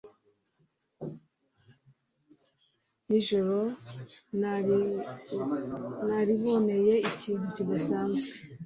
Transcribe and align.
Nijoro 3.07 3.59
nariboneye 6.07 6.93
ibintu 7.07 7.59
bidasanzwe. 7.67 8.31